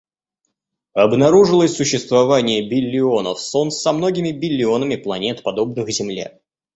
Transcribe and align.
Обнаружилось 0.93 1.75
существование 1.77 2.67
биллионов 2.67 3.39
солнц 3.39 3.75
со 3.75 3.93
многими 3.93 4.31
биллионами 4.31 4.95
планет, 4.95 5.43
подобных 5.43 5.91
Земле. 5.91 6.41